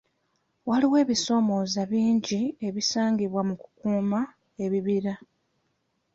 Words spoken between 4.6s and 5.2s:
ebibira.